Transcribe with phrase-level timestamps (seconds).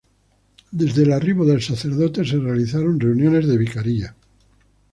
[0.71, 4.15] Desde el arribo del sacerdote se realizaron reuniones de Vicaría.